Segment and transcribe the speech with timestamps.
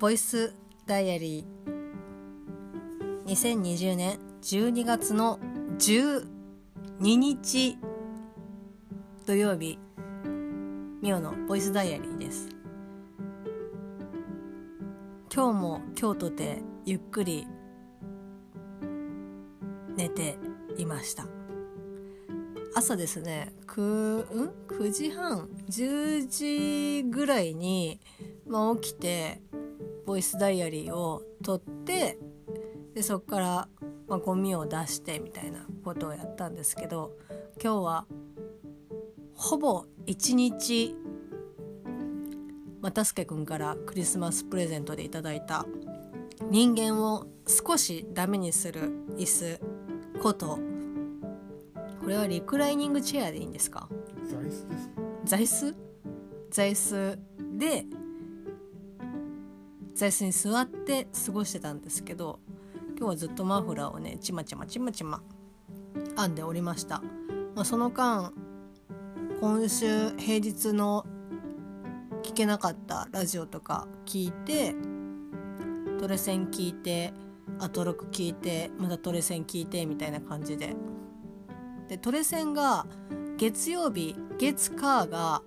[0.00, 0.54] ボイス
[0.86, 3.26] ダイアリー。
[3.26, 5.38] 2020年12月の
[5.78, 6.24] 12
[6.98, 7.76] 日
[9.26, 9.78] 土曜日。
[11.02, 12.48] ミオのボイスダイアリーです。
[15.30, 17.46] 今日も今日とてゆっくり
[19.98, 20.38] 寝て
[20.78, 21.26] いました。
[22.74, 24.20] 朝ですねくん
[24.66, 28.00] ？9時半？10時ぐらいに、
[28.46, 29.42] まあ、起きて
[30.06, 32.18] ボイスダイアリーを撮って
[32.94, 33.68] でそこから、
[34.08, 37.16] まあ、ゴミを出してみたいなことをやったんですけど
[37.62, 38.06] 今日は
[39.34, 40.96] ほぼ一日
[42.82, 45.66] 又助君からクリスマスプレゼントでいただいた
[46.50, 49.60] 人間を少しダメにする椅子
[50.22, 50.58] こと
[52.02, 53.88] これはリクライニングチェアでいいんですか？
[54.28, 54.90] 座椅子です。
[55.24, 55.76] 座椅子？
[56.50, 57.18] 座椅子
[57.58, 57.84] で
[60.00, 62.38] 座椅子に座って過ごしてたんですけど
[62.96, 65.20] 今日はずっとマフラーをねちまちまちまちま
[66.16, 67.02] 編んでおりました、
[67.54, 68.32] まあ、その間
[69.42, 71.04] 今週平日の
[72.22, 74.74] 聞けなかったラジオとか聞いて
[75.98, 77.12] トレセン聞いて
[77.58, 80.74] アトロク聞いてまたトレセン聞いてみたいな感じで。
[81.88, 82.86] でトレセンが
[83.36, 85.42] 月曜日月火が、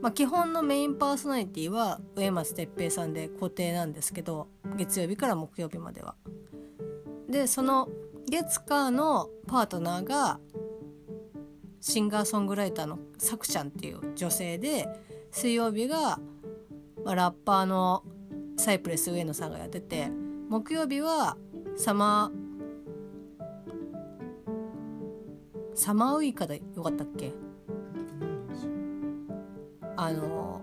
[0.00, 6.14] まあ、基本のメインパーソナリティは上松哲平さんで固定なんですけど月曜日から木曜日までは。
[7.28, 7.88] でその
[8.30, 10.38] 月火のパートナーが
[11.80, 14.88] シンガーソングライターのさくちゃんっていう女性で
[15.30, 16.20] 水曜日が、
[17.04, 18.04] まあ、ラッパーの
[18.56, 20.08] サイプレス上野さんがやってて
[20.48, 21.36] 木曜日は
[21.76, 22.48] サマー
[25.74, 27.32] サマーウイカでよかったっけ？
[30.00, 30.62] あの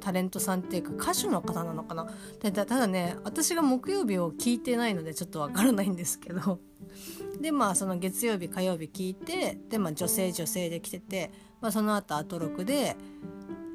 [0.00, 2.06] タレントさんっていうか歌手の方なのかな。
[2.40, 6.60] ただね私が木曜日を聞いてないのでちょっとわからないんですけど。
[7.42, 12.96] でまあその月曜日火曜日聞いてでまあ女性女性で来てて、まあ、その後アトロクで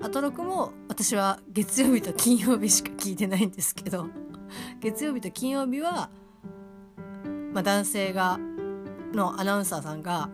[0.01, 4.07] アトロクも私は月曜日と金曜日しか聞いてないんですけど。
[4.79, 6.09] 月曜日と金曜日は、
[7.53, 8.39] まあ、男性が
[9.13, 10.29] のアナウンサーさんが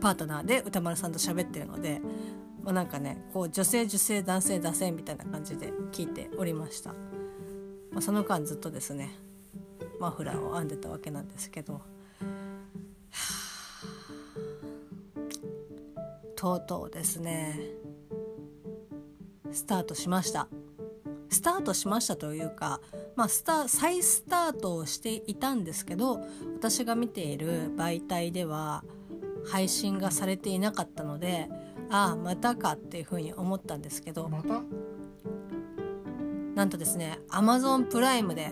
[0.00, 2.00] パートナーで歌丸さんと喋ってるので、
[2.66, 6.90] まあ、なんかねこう女性女性男性男性みたいな感じで聞いておりました、
[7.92, 9.10] まあ、その間ずっとですね
[10.00, 11.80] マフラーを編んでたわけなんですけど。
[16.34, 17.58] とうとうですね
[19.52, 20.48] スタートしました。
[21.30, 22.80] スタートしましたというか、
[23.14, 26.20] まあ、スタ再スタートをしていたんですけど
[26.56, 28.84] 私が見ている媒体では
[29.46, 31.48] 配信がされていなかったので
[31.90, 34.28] ああまたかっていうふうに思ったんですけど。
[34.28, 34.62] また？
[36.54, 38.50] なんとですね Amazon プライムで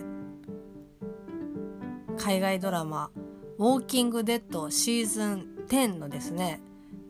[2.18, 3.10] 海外ドラマ
[3.58, 6.60] 「ウォーキング・デッド」シーズン10のですね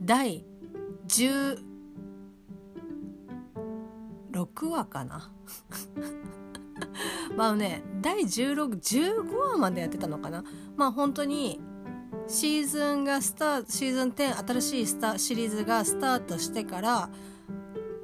[0.01, 0.45] 第
[1.09, 1.59] 16
[4.71, 5.33] 話かな？
[7.37, 10.45] まあね第1615話までやってたのかな？
[10.77, 11.61] まあ本当に
[12.27, 17.11] シーズンがスターシーズン10新しいスタシリーズがスタートしてから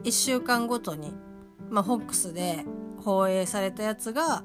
[0.04, 1.14] 1週間ごとに、
[1.70, 2.64] まあ、FOX で
[2.98, 4.44] 放映されたやつが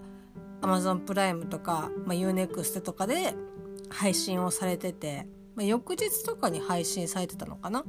[0.62, 3.36] Amazon プライムとか、まあ、UNEXT とかで
[3.90, 7.84] 配信をされてて、まあ、翌日とかに配信されてたのかな？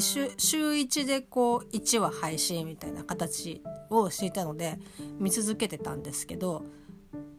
[0.00, 4.78] 週週1でこう1話配信みたいな形をしていたので
[5.20, 6.64] 見続けてたんですけど、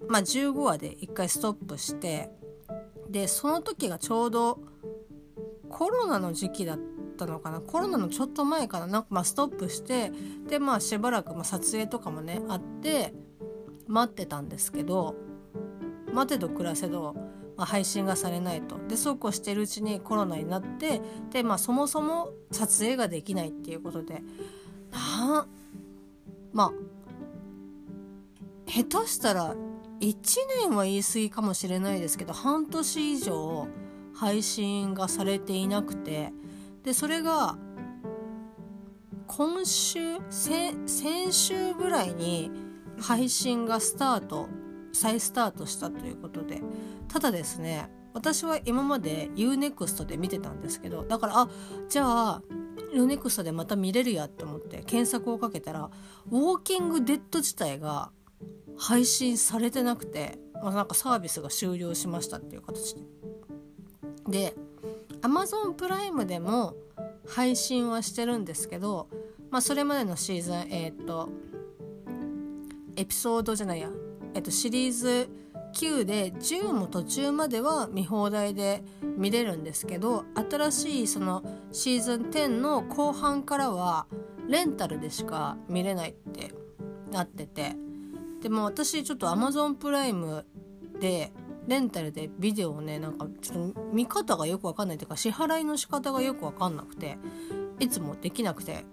[0.08, 2.30] まあ、15話で1回ストップして
[3.09, 4.59] でその時がちょうど
[5.69, 6.79] コロナの時期だっ
[7.18, 7.59] たのかな？
[7.62, 8.88] コロナのちょっと前かな？
[8.88, 10.12] なんかまストップして
[10.47, 13.13] でまあしばらくま撮影とかもねあって
[13.88, 15.16] 待ってたんですけど
[16.13, 17.13] 待てど暮らせど、
[17.56, 18.77] まあ、配信がされないと。
[18.88, 21.01] でそうこうしてるうちにコロナになって
[21.31, 24.21] でまあそもそも撮影ができないっていうことで。
[24.92, 25.48] な
[26.53, 26.71] まあ
[28.65, 29.56] 下手したら
[30.00, 30.16] 1
[30.68, 33.68] 年は言い過ぎかもしれないですけど半年以上
[34.14, 36.32] 配信がされていなくて
[36.84, 37.58] でそれが
[39.28, 42.52] 今週先週ぐらいに
[43.00, 44.48] 配信がスタート
[44.94, 46.62] 再スタートしたということで。
[47.08, 51.50] ただですね私は今まで UNEXT で見てたんですけどだからあ
[51.90, 52.42] じゃあ
[52.94, 55.90] UNEXT でまた見れるやと思って検索をかけたら
[56.30, 58.12] 「ウォーキング・デッド」自体が
[58.77, 63.01] 配信されてなくて、まあ、なんかサービスが終了しましたっていう形で。
[64.27, 64.56] で
[65.21, 66.75] Amazon プライムでも
[67.27, 69.07] 配信はしてるんですけど、
[69.50, 71.29] まあ、それまでのシーズンえっ、と
[72.95, 73.89] エピソードじゃないや、
[74.33, 75.29] えっと、シリーズ
[75.74, 78.83] 9で10も途中までは見放題で
[79.18, 84.07] 見れるんですけど新しいそのシーズン10の後半からは
[84.47, 86.51] レンタルでしか見れないって
[87.12, 87.75] なってて
[88.42, 90.45] でも私ちょっと Amazon プライム
[91.00, 91.31] で
[91.68, 97.18] レンタルでビデオをねなんかちょっと見方がよくわかんないというか支払いの仕方がよくわかんなくて
[97.80, 98.86] いつもできなくて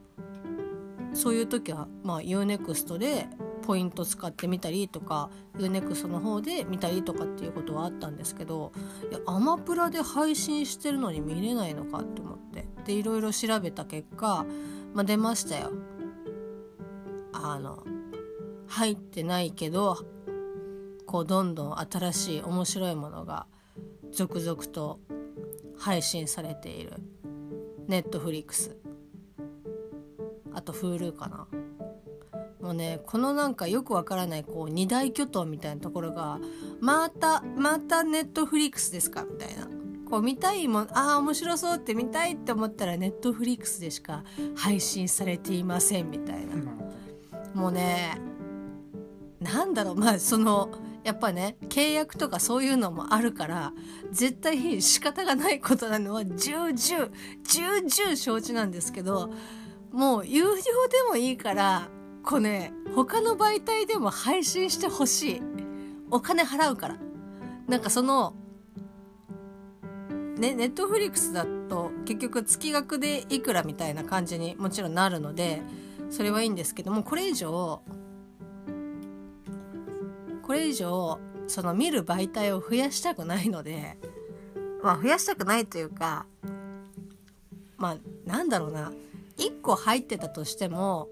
[1.13, 3.29] そういう時はまあ UNEXT で
[3.63, 8.73] ポイント使ってみたりとか UNEXT の方で見たりとかっていうことはあったんですけど
[9.11, 14.45] いやアマプラで配信してるのに見れないのかって思ってでいろいろ調べた結果、
[14.93, 15.71] まあ、出ましたよ。
[17.33, 17.85] あの
[18.67, 19.99] 入ってないけど
[21.07, 23.47] こうどんどん新しい面白いものが
[24.13, 25.01] 続々と
[25.79, 26.95] 配信されている。
[27.87, 28.77] ネットフリックス
[30.55, 31.47] あと Hulu かな。
[32.61, 36.41] もうねこのなんかよくわからないこう二大巨頭みたいなところが
[36.81, 39.25] またまたネットフリックスですか？
[39.25, 39.69] みたいな。
[40.09, 44.25] こう見たいもんああ面白そうって見たいって思ったらネットフリックスでしか
[44.55, 46.55] 配信されていませんみたいな。
[47.55, 48.19] もうね
[49.45, 50.71] なんだろうまあその
[51.05, 53.73] やっぱね契約とかそういうのもあるから
[54.11, 59.33] 絶対仕方がないことなのは重々重々承知なんですけど
[59.93, 60.61] もう有料で
[61.09, 61.89] もいいから
[62.23, 65.43] こうね他の媒体でも配信してほしい。
[66.11, 66.97] お金払うから。
[67.67, 68.35] なんかその
[70.39, 75.63] ねネットフリックスだと結局月額でいくらみたいな感じにもちろんなるので
[76.11, 77.83] それはいいんですけどもこれ以上
[80.47, 83.97] これ以上その見る媒体を増やしたくないので
[84.83, 86.27] まあ増やしたくないというか
[87.77, 87.97] まあ
[88.29, 88.93] なんだろうな。
[89.37, 91.09] 1個入ってたとしても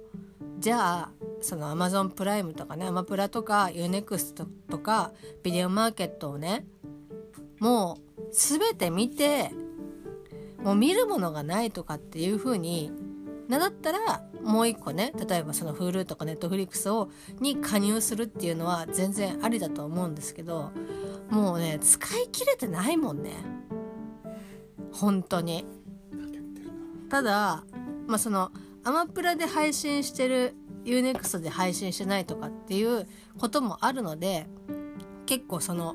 [0.58, 5.12] じゃあそのアマゾンプライムとかねアマプラとか UNEXT とか
[5.42, 6.64] ビデオマーケットをね
[7.58, 9.50] もう全て見て
[10.62, 12.92] もう見るものがないとかっていう風に
[13.48, 17.10] なだったらもう一個ね例えばその Hulu とか Netflix を
[17.40, 20.72] に加入するっていうのは全然ありだと思うんですけど
[21.30, 23.32] もうね使い切れてないもんね。
[24.92, 25.64] 本当に。
[27.08, 27.64] ただ
[28.06, 28.50] まあその
[28.84, 30.54] アマプラで配信してる
[30.84, 33.06] UNEXT で配信してないとかっていう
[33.38, 34.46] こともあるので
[35.26, 35.94] 結構その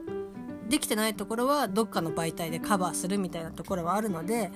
[0.69, 4.51] できてないところはどっかの媒体でカバーするみたいなところはあるので、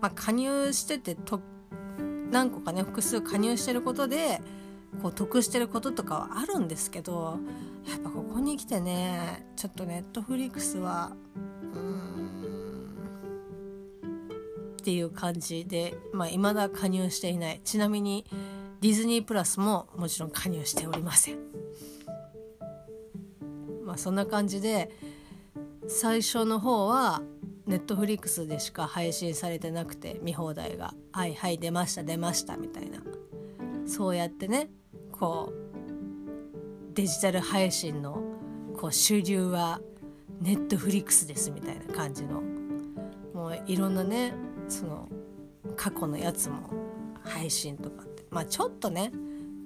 [0.00, 1.40] まあ、加入しててと
[2.34, 4.40] 何個かね複数加入してることで
[5.00, 7.38] こう得してることとかはあるんですけど
[7.88, 11.12] やっぱここに来てねちょっとネットフリックスは
[11.62, 12.94] うん
[14.72, 17.60] っていう感じでまあ未だ加入していない。
[17.64, 18.26] ちなみに
[18.80, 21.38] ディズニープラスももちろん加入しておりません。
[23.84, 24.90] まあそんな感じで
[25.86, 27.22] 最初の方は
[27.66, 33.00] ネットフリックスでしか配信されてなくて見放題が「はいはい出ました出ました」みたいな。
[33.86, 34.70] そうやってね
[35.12, 38.22] こうデジタル配信の
[38.76, 39.80] こう主流は
[40.40, 42.42] ネットフリックスですみたいな感じの。
[43.32, 44.32] もういろんなね
[44.68, 45.08] その
[45.76, 46.70] 過去のやつも
[47.22, 48.24] 配信とかって。
[48.30, 49.10] まあちょっとね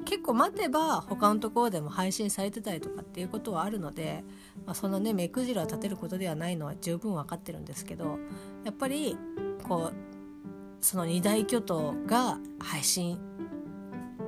[0.08, 4.24] 結構待てば他のところでも配信されてたりとかっていうことはあるので、
[4.64, 8.18] まあ、そんなね目くじらを立てることではないのは十分分かってるんですけど
[8.64, 9.18] やっぱり
[9.68, 9.94] こう
[10.80, 13.18] その二大巨頭が配信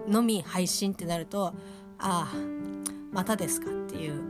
[0.06, 1.54] のみ配信ってなるとあ
[1.98, 2.34] あ
[3.10, 4.22] またですかっていう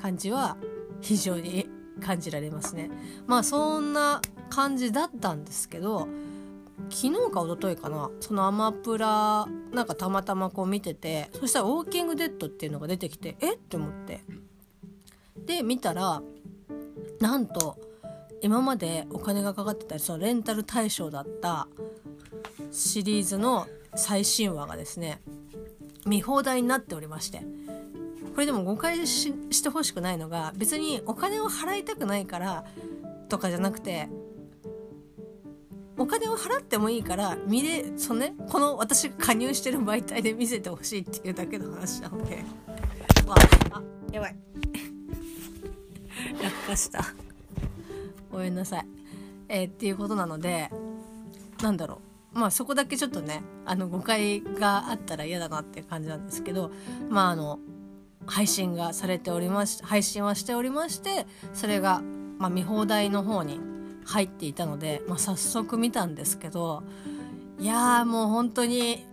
[0.00, 0.56] 感じは
[1.02, 1.68] 非常に
[2.00, 2.90] 感じられますね。
[3.26, 6.08] まあそんな感じだったんですけど
[6.90, 13.54] 昨日か一昨日かなそのアマプラなんかたまたまこう見ててそしたら「ウォーキングデッド」っていうのが出てきてえ？
[13.54, 14.20] って思って。
[15.44, 16.22] で見たら
[17.20, 17.78] なんと
[18.42, 21.68] 今までお金がかかってたそのレンタル対象だった
[22.70, 25.20] シリーズの最新話がですね
[26.06, 27.42] 見放題になっておりまして。
[28.34, 32.64] これでも誤解ししてほしくないのが別にお金を払いたくないから
[33.28, 34.08] とかじゃなくて
[35.98, 42.44] お金を払ってもいいから見れそのねこの私が加入してる媒体で見せてほしいっていうだけの話なので
[43.26, 43.36] わ
[43.72, 44.36] あやばい。
[46.42, 47.04] 落下した。
[48.30, 48.86] ごめんなさい。
[49.48, 50.70] えーっていうことなので
[51.62, 52.00] なんだろ
[52.34, 52.38] う。
[52.38, 56.70] まあそこだけちょっとねあの誤解があったら嫌だなっていう感じなんですけど
[57.08, 57.58] まああの
[58.26, 62.02] 配信がされておりまし配信はしておりましてそれが、
[62.38, 63.58] まあ、見放題の方に
[64.08, 66.82] 入っていたので、まあ、早速見たんですけど
[67.58, 69.04] いやーもう本当に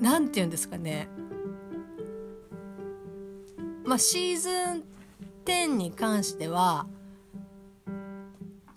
[0.00, 1.08] 何て言うんですかね。
[3.84, 4.84] まあ、シーズン
[5.44, 6.86] 10に関しては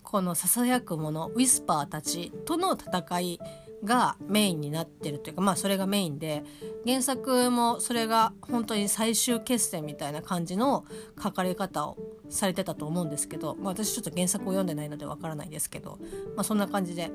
[0.02, 3.40] このささやくものウィスパーたちとの戦い
[3.84, 6.44] がメインになってるというかまあそれがメインで
[6.84, 10.84] 原作もそれが本当に最終決戦みたいな感じの
[11.22, 11.96] 書かれ方を
[12.28, 15.98] されてたと思うんですけど、まあ、私ちょっと原作を読んでないのでわからないですけど、
[16.34, 17.10] まあ、そんな感じで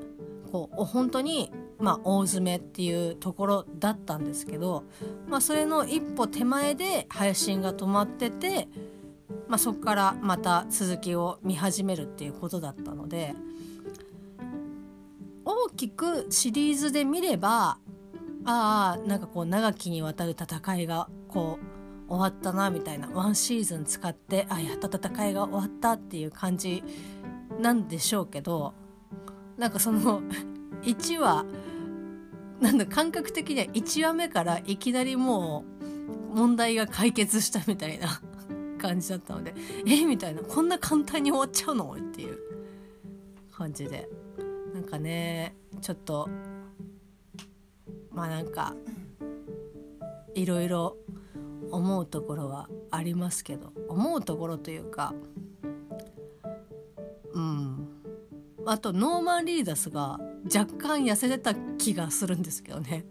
[0.50, 4.84] こう本当にまあ大詰めっていうところだったんですけど、
[5.26, 8.68] まあ、それの一歩手前で配信が止まってて、
[9.48, 13.34] まあ、そこからまた続きを見始めるっていうことだったので
[15.44, 17.78] 大きくシリーズで見れば
[18.44, 21.81] ああなんかこう長きにわたる戦いがこう
[22.12, 26.84] 終わったなみたいなワンシーズン使ってあやっと戦いが終わったっていう感じ
[27.58, 28.74] なんでしょうけど
[29.56, 30.20] なんかその
[30.82, 31.46] 1話
[32.60, 35.64] なんだ感覚的には1話目からいきなりも
[36.32, 38.20] う問題が解決したみたいな
[38.78, 39.54] 感じだったので
[39.86, 41.94] えみたいなこんな簡単に終わっちゃうの？
[41.94, 42.38] っていう
[43.50, 44.06] 感じで。
[44.74, 46.28] なんかねちょっと
[48.10, 48.74] まあなんか
[50.34, 50.96] いろいろ
[51.70, 55.14] 思うところはありますけど思うところというか
[57.34, 57.88] うん。
[58.64, 63.04] あとノーマン・リーダスが若干痩せてた気がするんですけどね。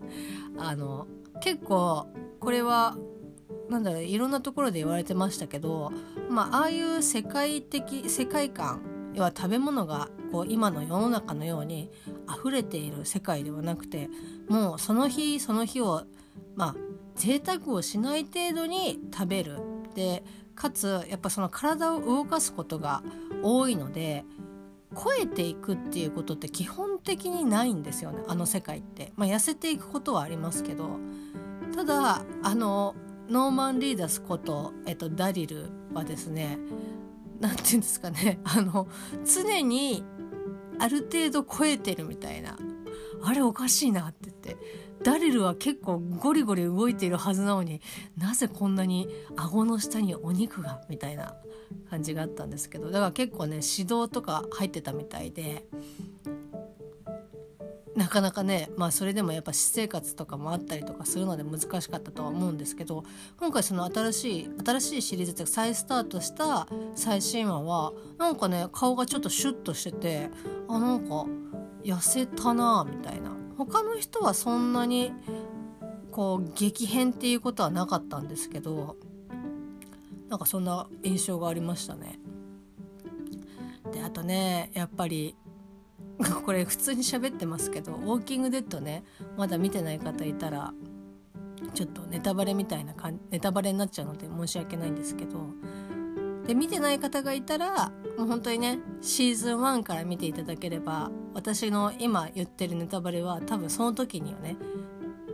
[0.58, 1.06] あの
[1.40, 2.06] 結構
[2.40, 2.96] これは
[3.68, 5.92] なんだろういろんなところで言われてましたけど
[6.30, 8.80] まあああいう世界的世界観
[9.14, 11.90] 要は食べ物がこう今の世の中のように
[12.32, 14.08] 溢れている世界ではなくて
[14.48, 16.04] もうその日その日を
[16.54, 16.76] まあ
[17.16, 19.58] 贅沢をしない程度に食べる。
[19.94, 20.22] で
[20.54, 23.02] かつやっぱその体を動かすことが
[23.42, 24.24] 多いので
[24.94, 29.12] 超えていくっていうことって基本的にないんですよねあの世界って。
[29.16, 30.98] まあ、痩せていくことはありますけど。
[31.74, 32.94] ただあの
[33.28, 36.58] ノーマン・リーダスこと、えっと、ダリルはですね
[37.40, 38.88] 何て言うんですかねあの
[39.24, 40.04] 常に
[40.78, 42.56] ある程度超えてるみたいな。
[43.22, 44.56] あれおかしいなって言って。
[45.06, 47.80] ダリルは結構ゴリゴリ動いているはずなのに
[48.18, 51.36] なぜこんなに顎の下にお肉がみたいな
[51.88, 55.64] 感じがあったんですけどだから結構ね指導とか入ってたみたいで
[57.94, 63.04] なかなかねまあそれでもやっぱ私生活とかもあったりとかするので難しかったとは思うんですけど
[63.38, 70.30] 今回その新しい新しいシリーズで再スタートした最新話はなんかね顔がちょっとシュッとしてて
[70.66, 71.26] あなんか
[71.84, 73.45] 痩せたなみたいな。
[73.56, 75.12] 他の人はそんなに
[76.12, 78.96] こう激変っていうことはなかったんですけど
[80.28, 82.18] なんかそんな印象がありましたね。
[83.92, 85.36] であとねやっぱり
[86.44, 89.04] これ普通に喋ってますけど「ウォーキングデッドね」
[89.36, 90.74] まだ見てない方いたら
[91.74, 92.94] ちょっとネタバレみたいな
[93.30, 95.38] ネタバレになっちゃうので申し訳ないんですけど
[96.46, 104.56] で見てない方がいたらもう本当にねシーズン1から見ていただければ私の今言ってるネタバレは多分その時にはね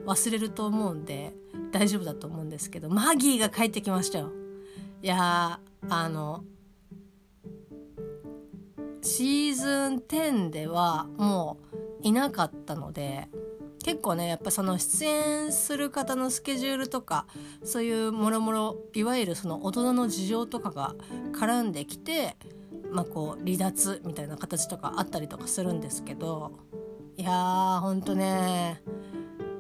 [0.07, 1.35] 忘れると思うんで
[1.71, 4.31] 大丈夫だと思うんですけどマギーが帰ってきましたよ。
[5.03, 6.45] いやあの
[9.03, 13.29] シーズン10ではもういなかったので
[13.83, 17.27] 結構ねやっぱその出演する方のスケジュールとか
[17.65, 20.95] そういうもろもろいわゆるその大人の事情とかが
[21.33, 22.37] 絡んできて
[22.91, 26.53] まあこう離脱みたいな形とかあったりとかするんですけど
[27.17, 28.83] いやーほんとね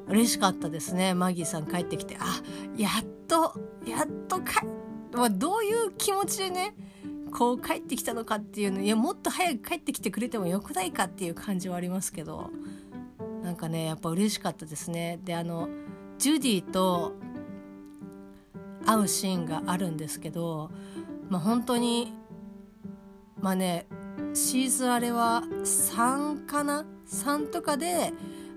[0.08, 2.16] 嬉しかったですねマギーさん帰ってきて。
[2.18, 2.42] あ
[2.76, 3.54] やっと
[3.86, 4.64] やっとか、
[5.12, 6.74] まあ、どういう気持ちでね
[7.32, 12.50] こう帰ってきたのかっていうのいやもっと早く帰ってきてくれてもよくないかっていう感じはありますけど
[13.42, 15.20] なんかねやっぱ嬉しかったですね。
[15.24, 15.68] であの
[16.18, 17.14] ジュディと
[18.86, 20.70] 会うシーンがあるんですけど
[21.28, 22.12] まあ本当に
[23.40, 23.86] まあね
[24.34, 28.12] シーズンあれは3かな？3とかで、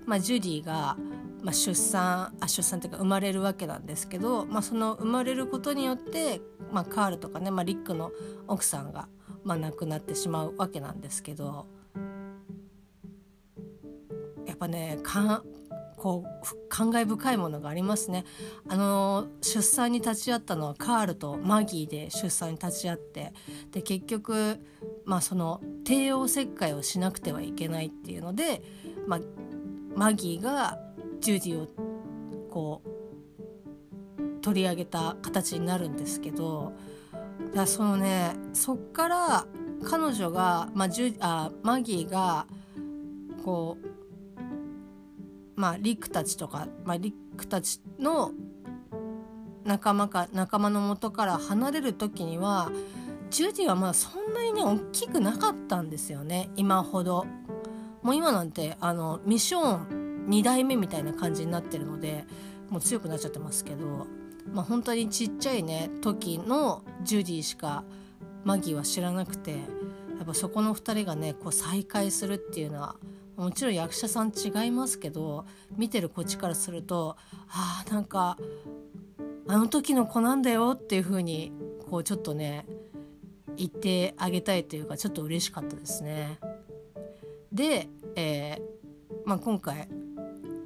[0.06, 0.96] まあ、ジュディが、
[1.42, 6.40] まあ、出産あ出産っていうか生まれるわけなんですけど、まあ、その生まれることによって
[6.72, 8.12] まあ、カールとかね、まあ、リックの
[8.46, 9.08] 奥さんが、
[9.44, 11.66] まあ、亡くなってしまうわけなんですけど
[14.56, 14.98] っぱね
[15.96, 18.24] こう感慨深いものがありますね。
[18.68, 23.32] あの出産に立ち会ったのはカールとマギーで出産に立ち会って
[23.72, 24.58] で結局、
[25.04, 28.62] まあ、その帝王切開をしなくてはいけないっていうので、
[29.06, 29.20] まあ、
[29.94, 30.78] マギーが
[31.20, 31.68] ジュディを
[32.50, 36.72] こう取り上げた形になるんですけど
[37.54, 39.46] だそのねそっから
[39.84, 42.46] 彼女が、まあ、ジュあマギーが
[43.44, 43.95] こう
[45.56, 48.32] まあリクたちとか、まあ、リクたちの
[49.64, 52.70] 仲間か仲間の元から離れる時には
[53.30, 57.26] ジュディはまだそんなにね大きくなかったんですよね今ほど。
[58.02, 62.24] もう今なんてあのミッション2代目みたいな感じになってるので
[62.70, 64.06] もう強くなっちゃってますけど、
[64.52, 67.82] まあ、本当にちっちゃいね時のジュディしか
[68.44, 69.56] マギーは知らなくてや
[70.22, 72.94] っぱそこの2人がねこう再会するっていうのは
[73.36, 75.44] もちろん役者さん違いますけど
[75.76, 77.16] 見てるこっちからすると
[77.48, 78.38] あーなんか
[79.48, 81.52] あの時の子なんだよっていう風に
[81.90, 82.66] こうちょっとね
[83.56, 86.38] 言ってあげたいというかちょっと嬉しかったですね。
[87.52, 88.76] で、えー
[89.24, 89.88] まあ、今回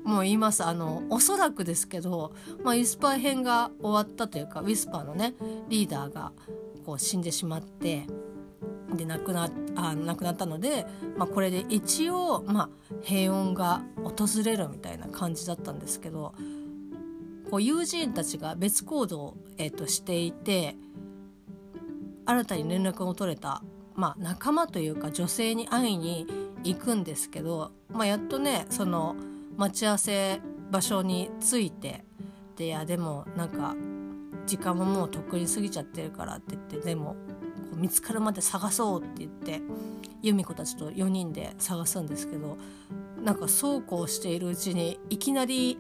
[0.05, 2.33] もう言いますあのおそらくですけど、
[2.65, 5.35] まあ、ウィスパー編が終わったというかウィスパーのね
[5.69, 6.33] リーダーが
[6.85, 8.07] こう死んでしまって
[8.97, 12.69] で亡くなあ亡くなったので、まあ、これで一応、まあ、
[13.03, 16.35] 平穏が訪れるみたいな感じだったんですけど
[17.51, 20.77] こう友人たちが別行動を、えー、としていて
[22.27, 23.63] 新たに連絡を取れた、
[23.95, 26.27] まあ、仲間というか女性に会いに
[26.63, 29.17] 行くんですけど、まあ、やっとねその
[29.57, 32.05] 待ち合わせ場所に着いて
[32.57, 33.75] でいやでもなんか
[34.47, 37.17] 時間ももうとっくに過ぎちゃってるからって言ってでも
[37.81, 39.61] 見つかるまで探そうって言って
[40.23, 42.59] 由美子たちと4人で探すんですけど
[43.23, 45.79] なんかそうこうしているうちにいきなり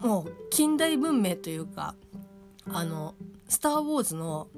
[0.00, 1.94] もう近代文明というか
[2.70, 3.14] あの
[3.48, 4.48] 「スター・ウォーズの」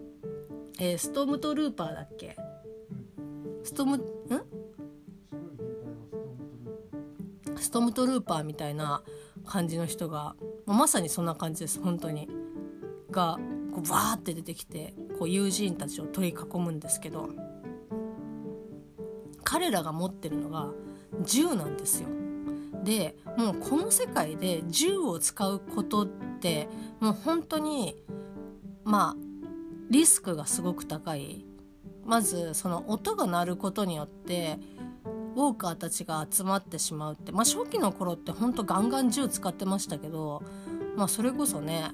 [0.78, 2.36] えー、ストームトルーパーだっけ？
[3.62, 4.02] ストームん？
[7.56, 9.02] ストームトルーパーみたいな
[9.46, 10.34] 感じの人が
[10.66, 12.28] まさにそんな感じです本当に。
[13.10, 13.38] が
[13.72, 17.30] こうバーって出てきてこう友人たちを取り囲むんですけど
[19.44, 20.70] 彼らが持ってるのが
[21.24, 22.08] 銃なんですよ。
[22.84, 26.06] でもうこの世界で銃を使うことっ
[26.40, 26.68] て
[27.00, 27.96] もう本当に
[28.84, 29.16] まあ
[29.90, 31.44] リスクがすごく高い
[32.04, 34.58] まずその音が鳴ることによって
[35.36, 40.42] ウォーカーたちが集まってしまうってまあ初期の頃ってほんとガンガン銃使ってましたけど
[40.96, 41.92] まあそれこそね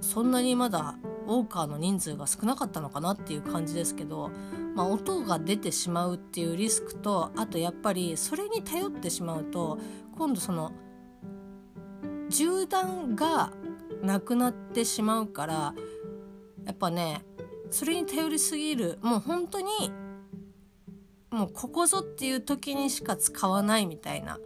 [0.00, 4.30] そんなにまだウォーカーの人数が少なかったのかなっていう感じですけど、
[4.74, 9.78] まあ、音が出てしまうっていうリスクとあとやっぱりそれに頼ってしまうと
[10.16, 10.72] 今度その
[12.28, 13.52] 銃弾が
[14.02, 15.74] なくなってしまうから
[16.64, 17.24] やっぱね
[17.70, 19.66] それに頼りすぎるもう本当に
[21.30, 24.38] もうここぞっていう時にしか使わないみたいな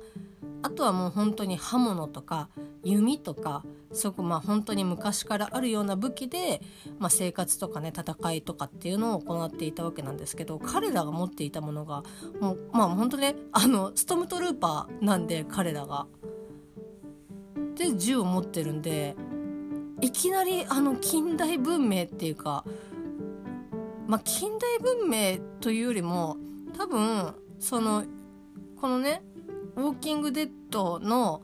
[0.63, 2.49] あとはもう本当に刃物とか
[2.83, 6.61] 弓とかすごくまあ本当に昔からあるような武器で、
[6.99, 12.03] まあ、生活とかね戦いとかっていうのを行っていたわけなんですけど彼らが持っていたものが
[12.41, 16.07] もうまあ本当ねあのストームトルーパーなんで彼らが。
[17.77, 19.15] で銃を持ってるんで
[20.01, 22.65] いきなりあの近代文明っていうか
[24.09, 26.37] まあ近代文明というよりも
[26.77, 28.05] 多分その
[28.81, 29.23] このね
[29.79, 31.43] 「ウォーキング・デッド」の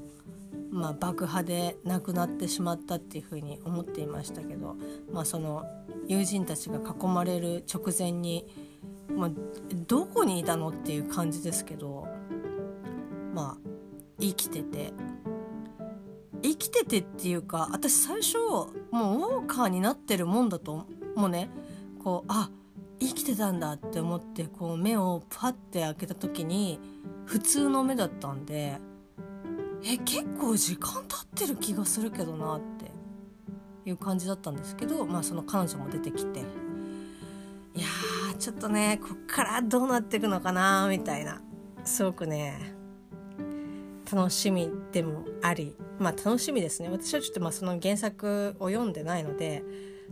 [0.74, 4.74] まあ、爆破で亡くなってしまったっていうふうに思っていましたけど、
[5.12, 5.64] まあ、その
[6.08, 8.44] 友人たちが囲まれる直前に、
[9.08, 9.30] まあ、
[9.86, 12.08] どこにいたのっていう感じですけど
[13.32, 13.68] まあ
[14.20, 14.92] 生きてて。
[16.42, 21.48] 生きててっていうか私最初もうウォーカーになってるもんだともうね
[22.02, 22.50] こうあ
[23.00, 26.78] 生きてたんだって思ってこう目をパッて開けた時に
[27.24, 28.78] 普通の目だったんで
[29.84, 32.94] え結構時間経ってる気がするけどなって。
[33.86, 36.40] いう感じだったんですけどまあその彼女も出てきて。
[36.40, 41.40] いやーちょっとねこっからどうなっていくのかなみたいな。
[41.84, 42.74] すごくね
[44.10, 45.76] 楽しみでもあり。
[45.98, 46.88] まあ楽しみですね。
[46.88, 49.62] 私はちょっとまあその原作を読んでないので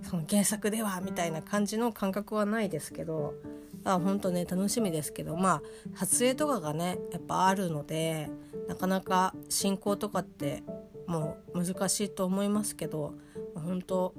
[0.03, 3.35] その原作ではみたいな感じの感覚はないですけど。
[3.85, 5.63] あ本当ね楽しみですけどまあ
[5.97, 8.31] 撮影とかがねやっぱあるので
[8.69, 10.63] なかなか進行とかって
[11.07, 13.15] もう難しいと思いますけど
[13.55, 14.15] 本当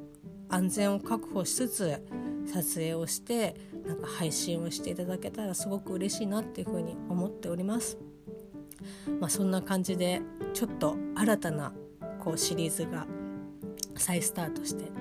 [0.50, 2.04] 安全を確保しつつ
[2.46, 3.56] 撮影をして
[3.88, 7.98] なんか配信をしていただけたらすごく嬉しいなっていうふうに思っております。
[9.20, 10.22] まあ、そんな感じで
[10.54, 11.74] ちょっと新たな
[12.20, 13.08] こうシリーズが
[13.96, 14.92] 再スタートして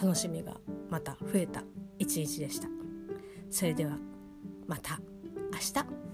[0.00, 0.56] 楽しみが
[0.88, 1.62] また増えた
[1.98, 2.79] 一日でした。
[3.50, 3.98] それでは
[4.66, 5.00] また
[5.52, 6.09] 明日。